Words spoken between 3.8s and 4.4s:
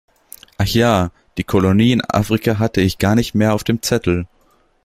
Zettel.